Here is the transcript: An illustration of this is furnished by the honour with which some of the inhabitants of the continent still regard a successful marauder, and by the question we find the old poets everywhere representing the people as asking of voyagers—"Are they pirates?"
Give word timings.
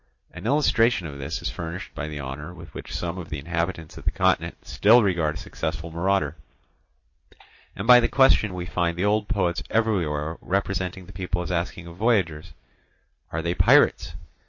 An 0.31 0.47
illustration 0.47 1.05
of 1.05 1.19
this 1.19 1.43
is 1.43 1.51
furnished 1.51 1.93
by 1.93 2.07
the 2.07 2.19
honour 2.19 2.55
with 2.55 2.73
which 2.73 2.91
some 2.91 3.19
of 3.19 3.29
the 3.29 3.37
inhabitants 3.37 3.97
of 3.99 4.03
the 4.05 4.09
continent 4.09 4.65
still 4.65 5.03
regard 5.03 5.35
a 5.35 5.37
successful 5.37 5.91
marauder, 5.91 6.35
and 7.75 7.85
by 7.85 7.99
the 7.99 8.07
question 8.07 8.55
we 8.55 8.65
find 8.65 8.97
the 8.97 9.05
old 9.05 9.27
poets 9.27 9.61
everywhere 9.69 10.39
representing 10.41 11.05
the 11.05 11.13
people 11.13 11.43
as 11.43 11.51
asking 11.51 11.85
of 11.85 11.97
voyagers—"Are 11.97 13.43
they 13.43 13.53
pirates?" 13.53 14.15